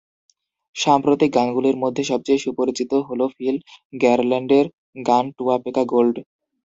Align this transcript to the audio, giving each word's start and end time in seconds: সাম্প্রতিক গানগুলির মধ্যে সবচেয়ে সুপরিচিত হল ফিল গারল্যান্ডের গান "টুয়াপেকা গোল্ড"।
সাম্প্রতিক 0.75 1.29
গানগুলির 1.35 1.77
মধ্যে 1.83 2.03
সবচেয়ে 2.03 2.43
সুপরিচিত 2.45 2.91
হল 3.07 3.21
ফিল 3.35 3.55
গারল্যান্ডের 3.93 4.65
গান 5.07 5.25
"টুয়াপেকা 5.37 5.83
গোল্ড"। 5.91 6.15